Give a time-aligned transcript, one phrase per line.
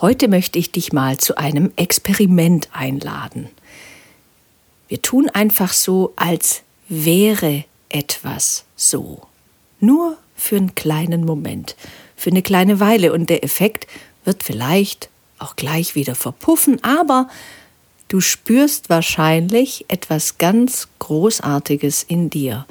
[0.00, 3.50] Heute möchte ich dich mal zu einem Experiment einladen.
[4.88, 9.20] Wir tun einfach so, als wäre etwas so.
[9.78, 11.76] Nur für einen kleinen Moment,
[12.16, 13.86] für eine kleine Weile und der Effekt
[14.24, 17.28] wird vielleicht auch gleich wieder verpuffen, aber
[18.08, 22.64] du spürst wahrscheinlich etwas ganz Großartiges in dir.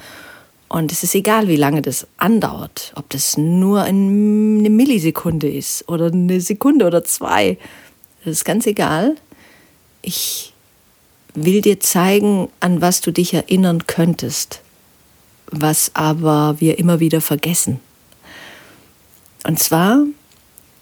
[0.69, 6.11] Und es ist egal, wie lange das andauert, ob das nur eine Millisekunde ist oder
[6.11, 7.57] eine Sekunde oder zwei.
[8.23, 9.15] Das ist ganz egal.
[10.03, 10.53] Ich
[11.33, 14.61] will dir zeigen, an was du dich erinnern könntest,
[15.47, 17.79] was aber wir immer wieder vergessen.
[19.47, 20.03] Und zwar,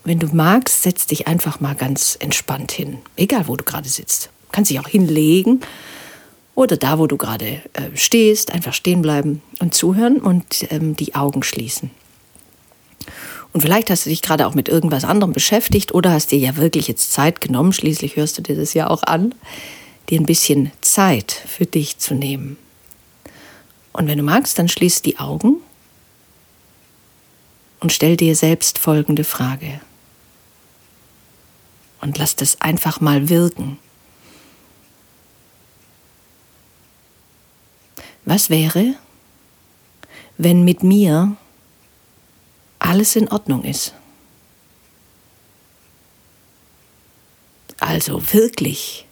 [0.04, 4.32] wenn du magst, setz dich einfach mal ganz entspannt hin, egal wo du gerade sitzt.
[4.52, 5.62] Kannst dich auch hinlegen
[6.58, 11.14] oder da, wo du gerade äh, stehst, einfach stehen bleiben und zuhören und ähm, die
[11.14, 11.92] Augen schließen.
[13.54, 16.58] Und vielleicht hast du dich gerade auch mit irgendwas anderem beschäftigt oder hast dir ja
[16.58, 19.36] wirklich jetzt Zeit genommen, schließlich hörst du dir das ja auch an,
[20.10, 22.58] dir ein bisschen Zeit für dich zu nehmen.
[23.94, 25.58] Und wenn du magst, dann schließ die Augen
[27.82, 29.80] und stell dir selbst folgende Frage.
[32.02, 33.78] Und lass das einfach mal wirken.
[38.28, 38.96] Was wäre,
[40.38, 41.38] wenn mit mir
[42.78, 43.94] alles in Ordnung ist?
[47.80, 49.06] Also wirklich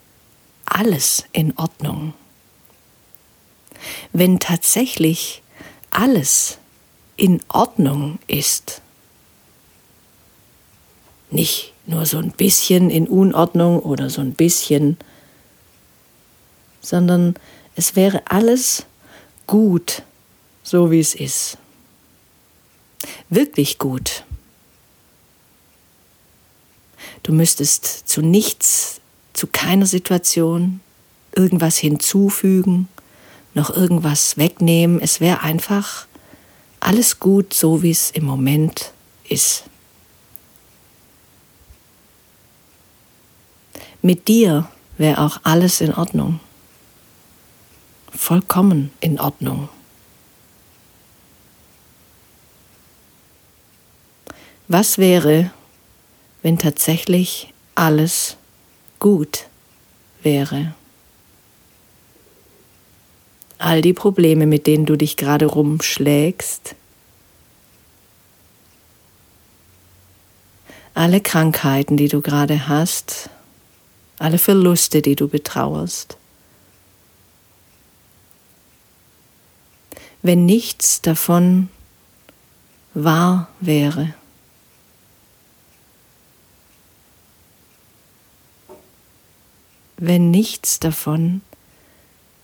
[0.66, 2.12] alles in Ordnung.
[4.12, 5.42] Wenn tatsächlich
[5.88, 6.58] alles
[7.16, 8.82] in Ordnung ist.
[11.30, 14.98] Nicht nur so ein bisschen in Unordnung oder so ein bisschen,
[16.82, 17.34] sondern
[17.76, 18.84] es wäre alles
[19.46, 20.02] gut,
[20.62, 21.58] so wie es ist.
[23.28, 24.24] Wirklich gut.
[27.22, 29.00] Du müsstest zu nichts,
[29.32, 30.80] zu keiner Situation
[31.34, 32.88] irgendwas hinzufügen,
[33.54, 35.00] noch irgendwas wegnehmen.
[35.00, 36.06] Es wäre einfach
[36.80, 38.92] alles gut, so wie es im Moment
[39.28, 39.64] ist.
[44.02, 46.40] Mit dir wäre auch alles in Ordnung
[48.16, 49.68] vollkommen in Ordnung.
[54.68, 55.50] Was wäre,
[56.42, 58.36] wenn tatsächlich alles
[58.98, 59.46] gut
[60.22, 60.74] wäre?
[63.58, 66.74] All die Probleme, mit denen du dich gerade rumschlägst,
[70.94, 73.30] alle Krankheiten, die du gerade hast,
[74.18, 76.16] alle Verluste, die du betrauerst,
[80.26, 81.68] wenn nichts davon
[82.94, 84.14] wahr wäre.
[89.96, 91.42] Wenn nichts davon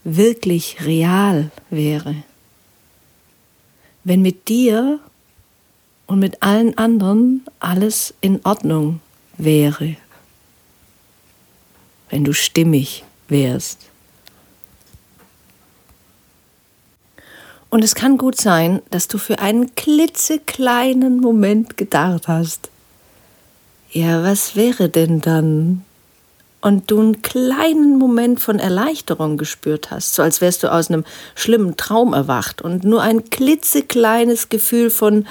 [0.04, 2.14] wirklich real wäre.
[4.04, 5.00] Wenn mit dir
[6.06, 9.00] und mit allen anderen alles in Ordnung
[9.38, 9.96] wäre.
[12.10, 13.91] Wenn du stimmig wärst.
[17.72, 22.68] Und es kann gut sein, dass du für einen klitzekleinen Moment gedacht hast,
[23.90, 25.82] ja, was wäre denn dann?
[26.60, 31.06] Und du einen kleinen Moment von Erleichterung gespürt hast, so als wärst du aus einem
[31.34, 35.26] schlimmen Traum erwacht und nur ein klitzekleines Gefühl von,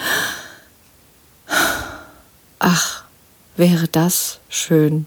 [2.58, 3.04] ach,
[3.56, 5.06] wäre das schön.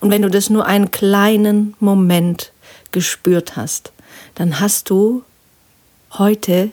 [0.00, 2.50] Und wenn du das nur einen kleinen Moment
[2.90, 3.92] gespürt hast,
[4.34, 5.22] dann hast du
[6.12, 6.70] heute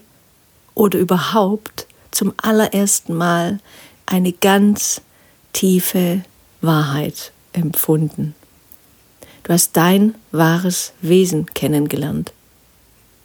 [0.75, 3.59] oder überhaupt zum allerersten Mal
[4.05, 5.01] eine ganz
[5.53, 6.23] tiefe
[6.61, 8.35] Wahrheit empfunden.
[9.43, 12.33] Du hast dein wahres Wesen kennengelernt.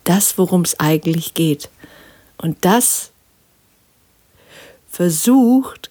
[0.05, 1.71] Das, worum es eigentlich geht.
[2.39, 3.11] Und das
[4.91, 5.91] versucht,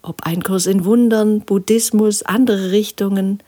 [0.00, 3.42] ob ein Kurs in Wundern, Buddhismus, andere Richtungen,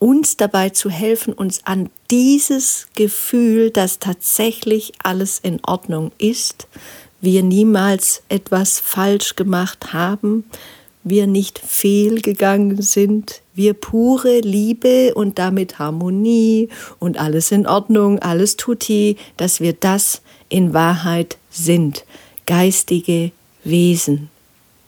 [0.00, 6.66] uns dabei zu helfen, uns an dieses Gefühl, dass tatsächlich alles in Ordnung ist,
[7.20, 10.44] wir niemals etwas falsch gemacht haben
[11.02, 16.68] wir nicht fehlgegangen sind, wir pure Liebe und damit Harmonie
[16.98, 22.04] und alles in Ordnung, alles tutti, dass wir das in Wahrheit sind,
[22.46, 23.32] geistige
[23.64, 24.28] Wesen,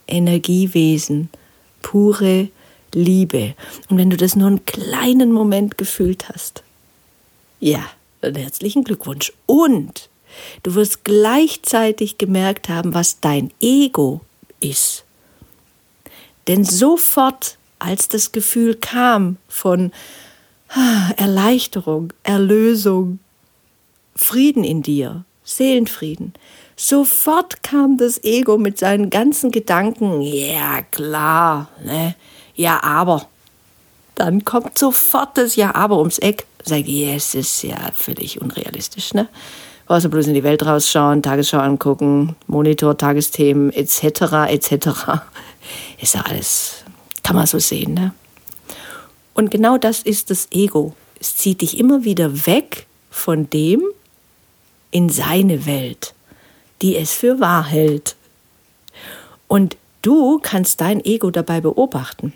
[0.06, 1.30] Energiewesen,
[1.82, 2.48] pure
[2.94, 3.54] Liebe.
[3.88, 6.62] Und wenn du das nur einen kleinen Moment gefühlt hast,
[7.60, 7.84] ja,
[8.20, 9.32] dann herzlichen Glückwunsch.
[9.46, 10.08] Und
[10.62, 14.20] du wirst gleichzeitig gemerkt haben, was dein Ego
[14.60, 15.04] ist.
[16.48, 19.92] Denn sofort, als das Gefühl kam von
[20.70, 23.18] ah, Erleichterung, Erlösung,
[24.16, 26.34] Frieden in dir, Seelenfrieden,
[26.76, 32.14] sofort kam das Ego mit seinen ganzen Gedanken, ja klar, ne?
[32.54, 33.26] Ja aber.
[34.14, 36.46] Dann kommt sofort das Ja aber ums Eck.
[36.64, 39.28] Sag ich, ja, es ist ja völlig unrealistisch, ne?
[39.86, 44.86] Brauchst du bloß in die Welt rausschauen, Tagesschau angucken, Monitor, Tagesthemen, etc., etc.
[46.00, 46.84] Ist ja alles,
[47.22, 48.14] kann man so sehen, ne?
[49.34, 50.94] Und genau das ist das Ego.
[51.18, 53.82] Es zieht dich immer wieder weg von dem
[54.90, 56.14] in seine Welt,
[56.82, 58.16] die es für wahr hält.
[59.48, 62.34] Und du kannst dein Ego dabei beobachten.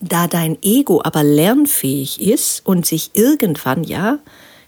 [0.00, 4.18] Da dein Ego aber lernfähig ist und sich irgendwann ja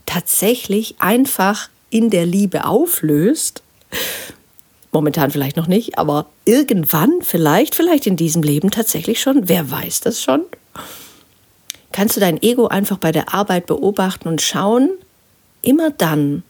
[0.06, 3.62] tatsächlich einfach in der Liebe auflöst,
[4.92, 10.00] momentan vielleicht noch nicht, aber irgendwann vielleicht, vielleicht in diesem Leben tatsächlich schon, wer weiß
[10.00, 10.42] das schon,
[11.92, 14.90] kannst du dein Ego einfach bei der Arbeit beobachten und schauen,
[15.62, 16.42] immer dann,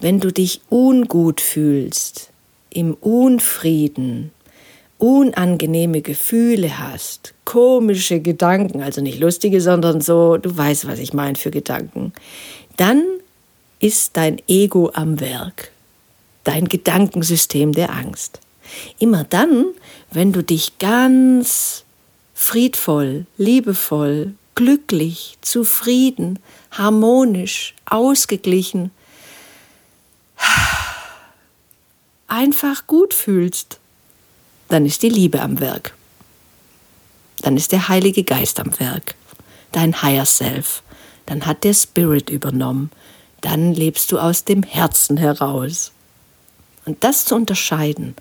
[0.00, 2.30] wenn du dich ungut fühlst,
[2.70, 4.32] im Unfrieden,
[4.98, 11.36] unangenehme Gefühle hast, komische Gedanken, also nicht lustige, sondern so, du weißt, was ich meine
[11.36, 12.12] für Gedanken,
[12.76, 13.04] dann
[13.80, 15.70] ist dein Ego am Werk,
[16.44, 18.40] dein Gedankensystem der Angst.
[18.98, 19.66] Immer dann,
[20.10, 21.84] wenn du dich ganz
[22.34, 26.40] friedvoll, liebevoll, glücklich, zufrieden,
[26.72, 28.90] harmonisch, ausgeglichen,
[32.26, 33.78] einfach gut fühlst,
[34.68, 35.94] dann ist die Liebe am Werk.
[37.40, 39.14] Dann ist der Heilige Geist am Werk,
[39.72, 40.82] dein Higher Self.
[41.26, 42.90] Dann hat der Spirit übernommen
[43.40, 45.92] dann lebst du aus dem Herzen heraus.
[46.84, 48.14] Und das zu unterscheiden,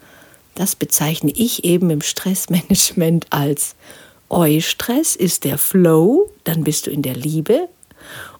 [0.56, 3.76] das bezeichne ich eben im Stressmanagement als
[4.30, 7.70] Eustress ist der Flow, dann bist du in der Liebe.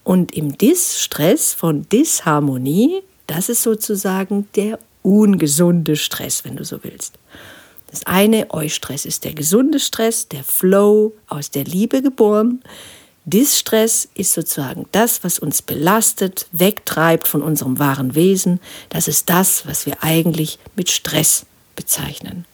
[0.04, 7.18] Und im Dis-Stress von Disharmonie, das ist sozusagen der ungesunde Stress, wenn du so willst.
[7.90, 12.62] Das eine, Eustress, ist der gesunde Stress, der Flow, aus der Liebe geboren.
[13.26, 18.62] Distress ist sozusagen das, was uns belastet, wegtreibt von unserem wahren Wesen.
[18.88, 21.46] Das ist das, was wir eigentlich mit Stress
[21.76, 22.46] bezeichnen.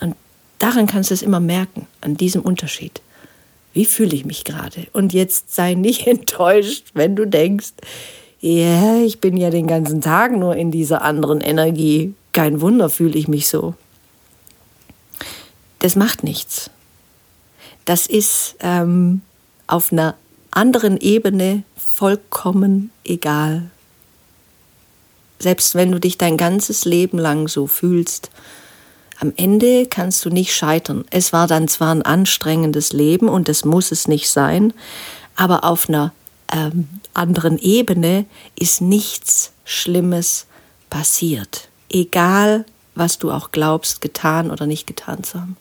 [0.00, 0.14] Und
[0.58, 3.00] daran kannst du es immer merken, an diesem Unterschied.
[3.72, 4.86] Wie fühle ich mich gerade?
[4.92, 7.72] Und jetzt sei nicht enttäuscht, wenn du denkst,
[8.40, 12.12] ja, yeah, ich bin ja den ganzen Tag nur in dieser anderen Energie.
[12.32, 13.74] Kein Wunder fühle ich mich so.
[15.86, 16.68] Das macht nichts.
[17.84, 19.20] Das ist ähm,
[19.68, 20.16] auf einer
[20.50, 23.70] anderen Ebene vollkommen egal.
[25.38, 28.30] Selbst wenn du dich dein ganzes Leben lang so fühlst,
[29.20, 31.04] am Ende kannst du nicht scheitern.
[31.12, 34.74] Es war dann zwar ein anstrengendes Leben und es muss es nicht sein,
[35.36, 36.12] aber auf einer
[36.52, 38.24] ähm, anderen Ebene
[38.56, 40.46] ist nichts Schlimmes
[40.90, 41.68] passiert.
[41.88, 42.64] Egal,
[42.96, 45.56] was du auch glaubst, getan oder nicht getan zu haben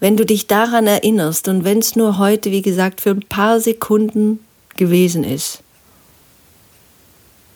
[0.00, 3.60] wenn du dich daran erinnerst und wenn es nur heute, wie gesagt, für ein paar
[3.60, 4.40] Sekunden
[4.76, 5.62] gewesen ist,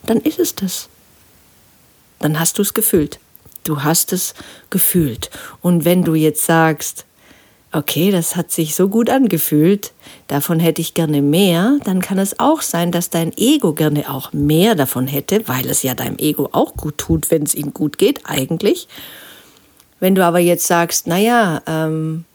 [0.07, 0.89] dann ist es das.
[2.19, 3.19] Dann hast du es gefühlt.
[3.65, 4.35] Du hast es
[4.69, 5.31] gefühlt.
[5.63, 7.07] Und wenn du jetzt sagst,
[7.73, 9.93] okay, das hat sich so gut angefühlt,
[10.29, 14.33] davon hätte ich gerne mehr, dann kann es auch sein, dass dein Ego gerne auch
[14.33, 17.97] mehr davon hätte, weil es ja deinem Ego auch gut tut, wenn es ihm gut
[17.99, 18.87] geht, eigentlich.
[19.99, 22.27] Wenn du aber jetzt sagst, naja, ähm,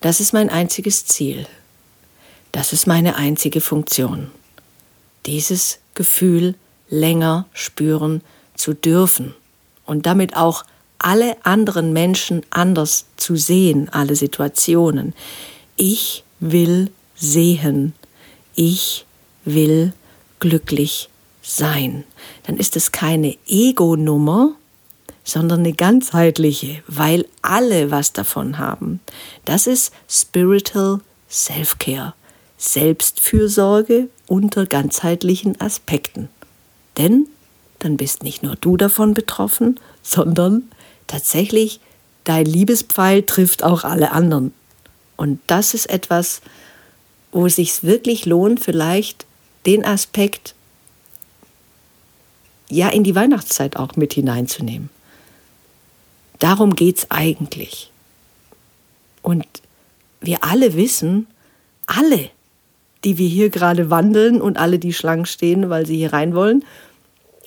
[0.00, 1.46] das ist mein einziges Ziel.
[2.52, 4.30] Das ist meine einzige Funktion.
[5.26, 6.54] Dieses Gefühl
[6.88, 8.22] länger spüren
[8.54, 9.34] zu dürfen
[9.86, 10.64] und damit auch
[10.98, 15.14] alle anderen Menschen anders zu sehen, alle Situationen.
[15.76, 17.94] Ich will sehen.
[18.54, 19.06] Ich
[19.44, 19.92] will
[20.40, 21.08] glücklich
[21.42, 22.04] sein.
[22.46, 24.52] Dann ist es keine Ego-Nummer,
[25.30, 29.00] sondern eine ganzheitliche, weil alle was davon haben.
[29.44, 32.14] Das ist Spiritual Self-Care,
[32.58, 36.28] Selbstfürsorge unter ganzheitlichen Aspekten.
[36.98, 37.28] Denn
[37.78, 40.64] dann bist nicht nur du davon betroffen, sondern
[41.06, 41.80] tatsächlich
[42.24, 44.52] dein Liebespfeil trifft auch alle anderen.
[45.16, 46.40] Und das ist etwas,
[47.30, 49.26] wo es sich wirklich lohnt, vielleicht
[49.64, 50.54] den Aspekt
[52.68, 54.90] ja in die Weihnachtszeit auch mit hineinzunehmen.
[56.40, 57.90] Darum geht es eigentlich.
[59.22, 59.46] Und
[60.20, 61.26] wir alle wissen,
[61.86, 62.30] alle,
[63.04, 66.64] die wir hier gerade wandeln und alle, die Schlangen stehen, weil sie hier rein wollen,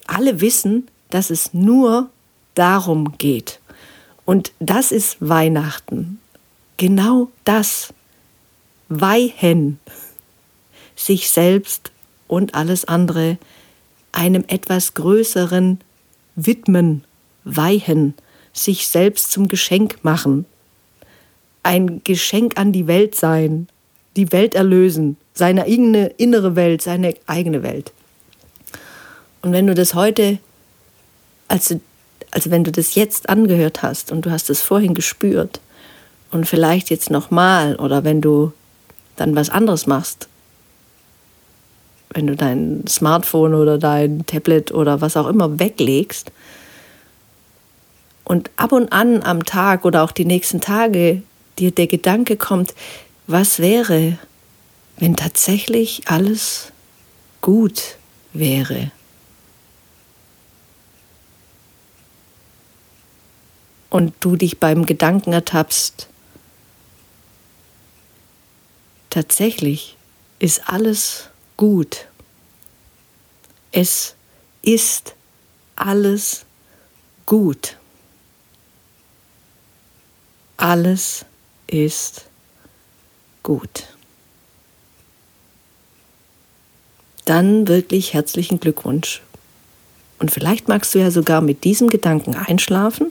[0.07, 2.09] alle wissen, dass es nur
[2.55, 3.59] darum geht.
[4.25, 6.19] Und das ist Weihnachten.
[6.77, 7.93] Genau das.
[8.89, 9.79] Weihen.
[10.95, 11.91] Sich selbst
[12.27, 13.38] und alles andere
[14.12, 15.79] einem etwas Größeren
[16.35, 17.03] widmen,
[17.43, 18.13] weihen,
[18.53, 20.45] sich selbst zum Geschenk machen,
[21.63, 23.67] ein Geschenk an die Welt sein,
[24.15, 27.91] die Welt erlösen, seine eigene innere Welt, seine eigene Welt.
[29.41, 30.38] Und wenn du das heute,
[31.48, 31.81] also,
[32.31, 35.60] also wenn du das jetzt angehört hast und du hast es vorhin gespürt
[36.31, 38.53] und vielleicht jetzt nochmal oder wenn du
[39.15, 40.27] dann was anderes machst,
[42.13, 46.31] wenn du dein Smartphone oder dein Tablet oder was auch immer weglegst
[48.34, 51.22] und ab und an am Tag oder auch die nächsten Tage
[51.60, 52.74] dir der Gedanke kommt,
[53.28, 54.18] was wäre,
[54.98, 56.72] wenn tatsächlich alles
[57.42, 57.98] gut
[58.34, 58.90] wäre.
[63.92, 66.08] Und du dich beim Gedanken ertappst,
[69.12, 69.96] tatsächlich
[70.40, 72.08] ist alles gut.
[73.72, 74.16] Es
[74.63, 75.13] ist
[75.75, 76.48] alles
[77.28, 77.78] gut.
[80.63, 81.25] Alles
[81.67, 82.24] ist
[83.43, 83.84] gut.
[87.25, 89.22] Dann wirklich herzlichen Glückwunsch.
[90.20, 93.10] Und vielleicht magst du ja sogar mit diesem Gedanken einschlafen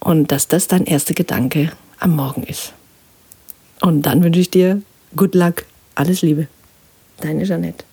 [0.00, 2.72] und dass das dein erster Gedanke am Morgen ist.
[3.82, 4.80] Und dann wünsche ich dir
[5.14, 6.48] Good Luck, alles Liebe.
[7.20, 7.84] Deine Jeanette.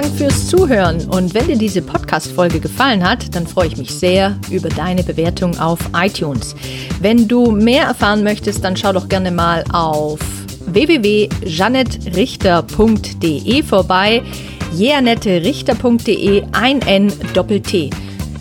[0.00, 4.38] Dank fürs Zuhören und wenn dir diese Podcast-Folge gefallen hat, dann freue ich mich sehr
[4.48, 6.54] über deine Bewertung auf iTunes.
[7.00, 10.20] Wenn du mehr erfahren möchtest, dann schau doch gerne mal auf
[10.66, 14.22] www.janettrichter.de vorbei.
[14.72, 17.90] jeanetterichter.de ein N Doppel T.